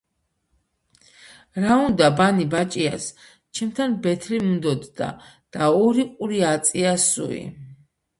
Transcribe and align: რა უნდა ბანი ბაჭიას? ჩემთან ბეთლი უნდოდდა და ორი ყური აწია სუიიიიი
რა 1.65 1.75
უნდა 1.89 2.07
ბანი 2.21 2.45
ბაჭიას? 2.53 3.05
ჩემთან 3.59 3.93
ბეთლი 4.05 4.39
უნდოდდა 4.45 5.11
და 5.57 5.69
ორი 5.83 6.07
ყური 6.15 6.41
აწია 6.53 6.95
სუიიიიი 7.05 7.63